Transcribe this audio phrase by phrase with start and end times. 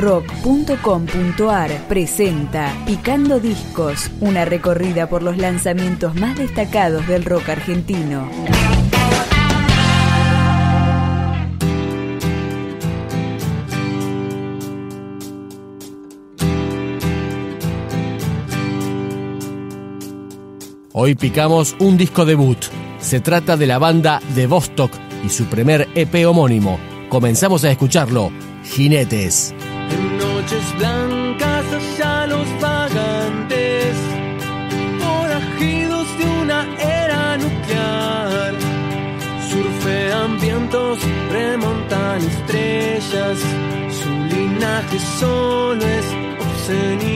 [0.00, 8.28] rock.com.ar presenta Picando Discos, una recorrida por los lanzamientos más destacados del rock argentino.
[20.92, 22.58] Hoy picamos un disco debut.
[23.00, 24.92] Se trata de la banda de Vostok
[25.24, 26.78] y su primer EP homónimo.
[27.08, 28.30] Comenzamos a escucharlo,
[28.64, 29.54] Jinetes.
[42.26, 43.38] Estrellas,
[43.90, 46.06] su linaje solo es
[46.40, 47.09] obscenidad.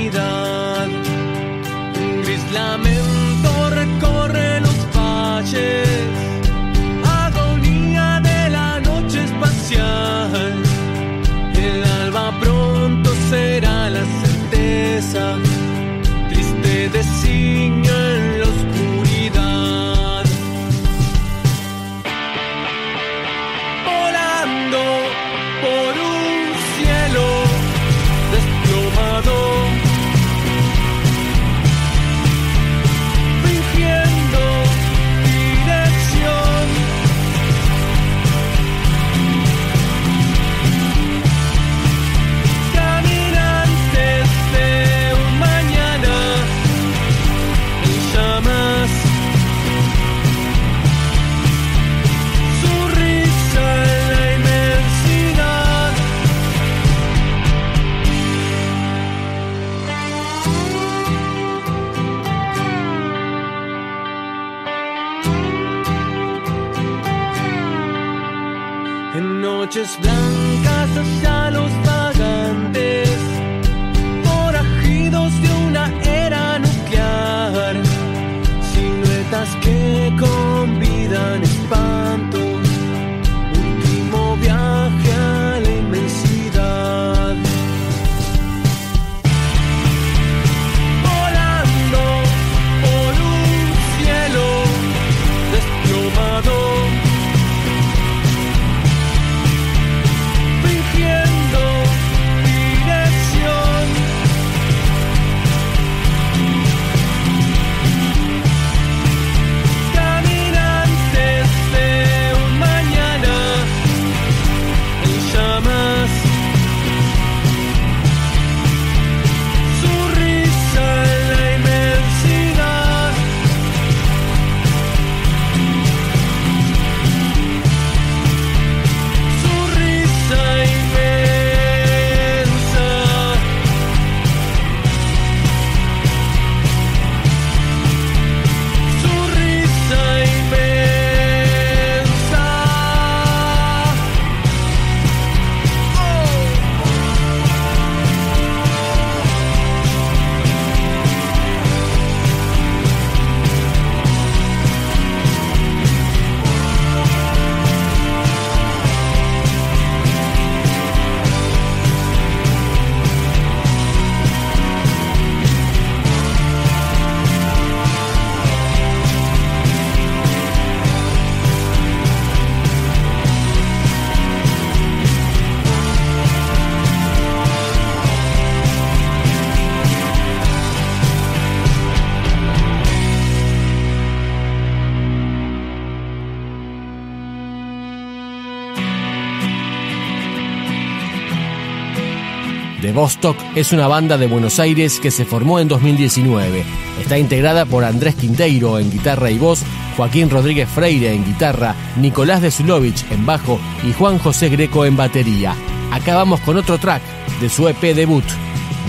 [192.95, 196.65] Vostok es una banda de Buenos Aires que se formó en 2019.
[197.01, 199.65] Está integrada por Andrés Quinteiro en guitarra y voz,
[199.97, 204.97] Joaquín Rodríguez Freire en guitarra, Nicolás de Zulovich en bajo y Juan José Greco en
[204.97, 205.57] batería.
[205.91, 207.03] Acá vamos con otro track
[207.41, 208.25] de su EP debut,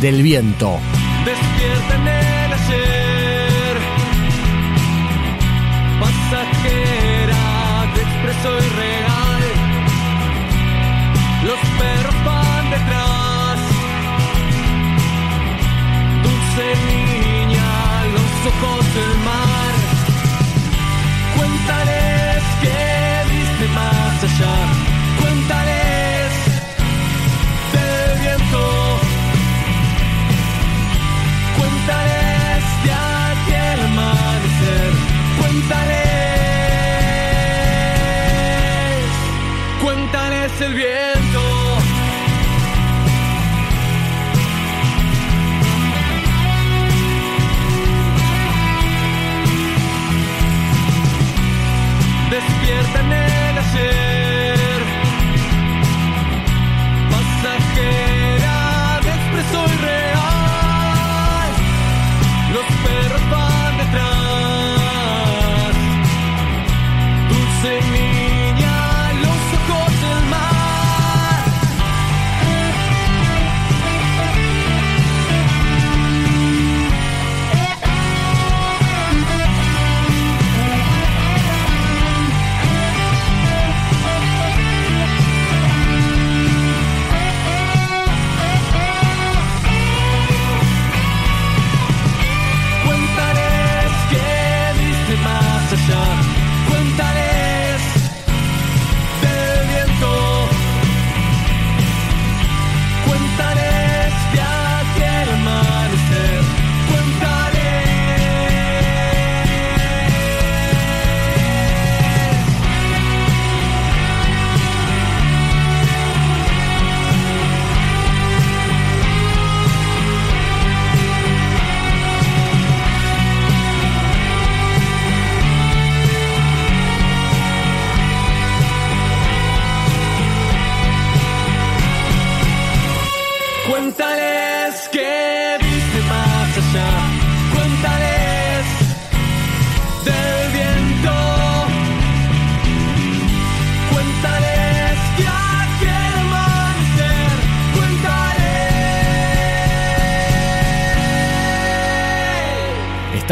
[0.01, 0.77] Del Viento.
[1.25, 3.77] Despierta el ayer,
[6.00, 8.84] pasajera de expreso y
[40.62, 41.25] el viento.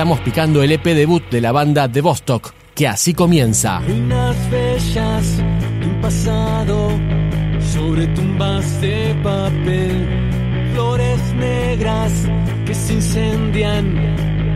[0.03, 3.79] Estamos picando el EP debut de la banda de Vostok, que así comienza.
[3.79, 5.25] Ruinas bellas
[5.81, 6.89] un pasado
[7.71, 10.05] sobre tumbas de papel,
[10.73, 12.11] flores negras
[12.65, 13.95] que se incendian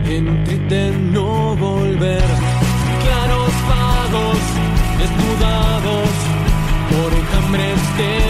[0.04, 2.28] en un triste de no volver,
[3.04, 4.38] claros vagos
[4.98, 6.08] desnudados
[6.90, 8.27] por enjambres de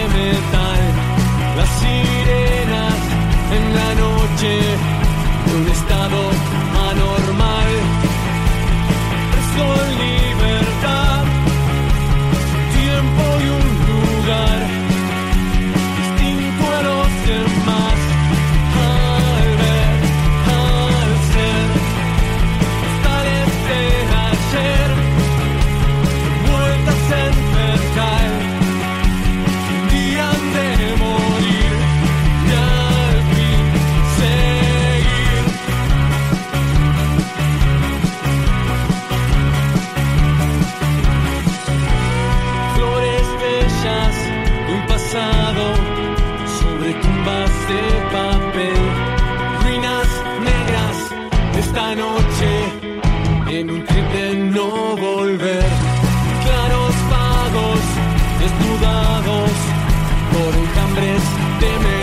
[60.79, 61.98] por enjambres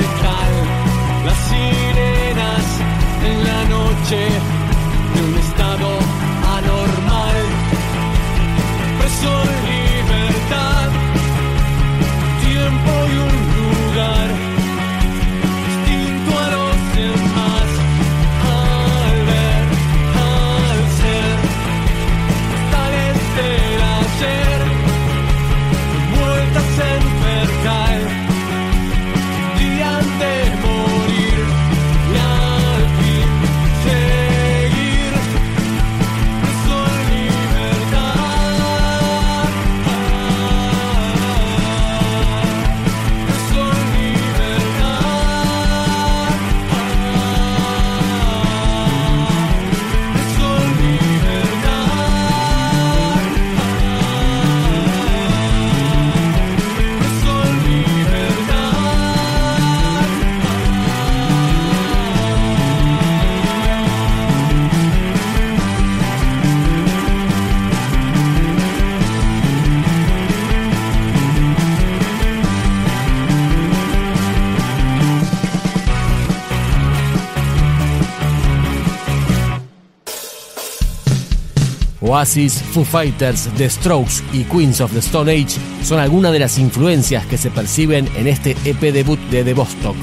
[82.15, 86.57] Oasis, Foo Fighters, The Strokes y Queens of the Stone Age son algunas de las
[86.57, 89.98] influencias que se perciben en este EP debut de The Vostok.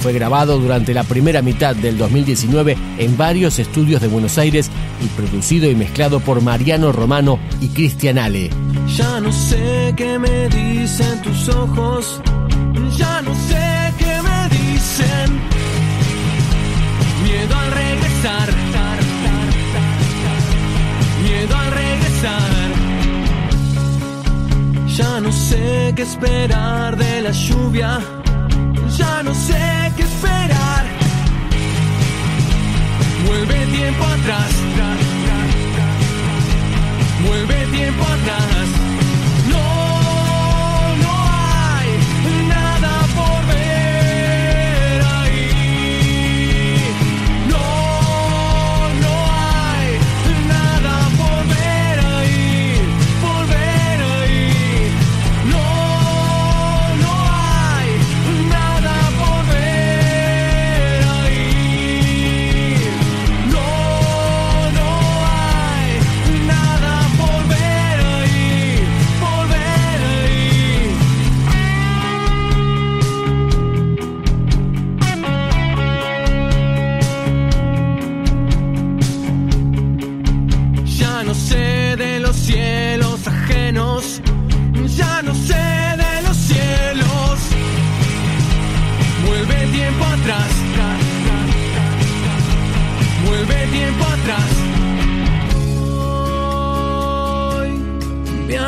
[0.00, 4.70] Fue grabado durante la primera mitad del 2019 en varios estudios de Buenos Aires
[5.04, 8.48] y producido y mezclado por Mariano Romano y Cristian Ale.
[8.96, 12.22] Ya no sé qué me dicen tus ojos,
[12.96, 15.40] ya no sé qué me dicen.
[17.22, 17.89] Miedo al
[25.00, 28.00] Ya no sé qué esperar de la lluvia,
[28.98, 30.84] ya no sé qué esperar.
[33.26, 34.52] Vuelve tiempo atrás.
[37.26, 38.99] Vuelve tiempo atrás.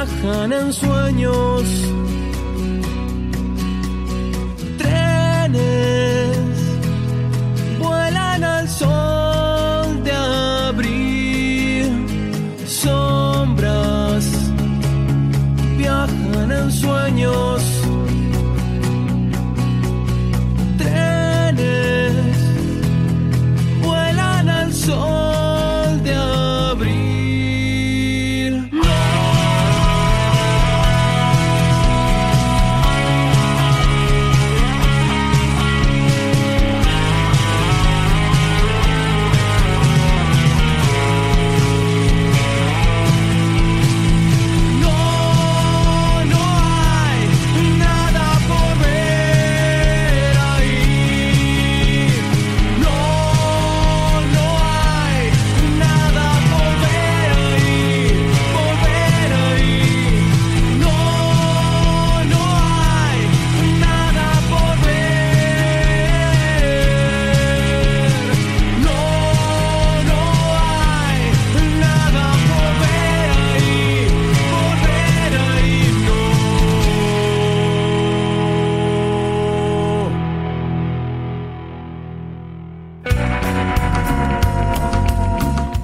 [0.05, 1.63] Viajan en sueños,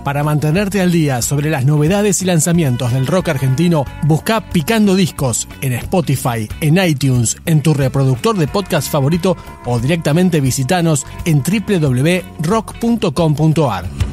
[0.09, 5.47] Para mantenerte al día sobre las novedades y lanzamientos del rock argentino, busca Picando Discos
[5.61, 9.37] en Spotify, en iTunes, en tu reproductor de podcast favorito
[9.67, 14.08] o directamente visitanos en www.rock.com.ar.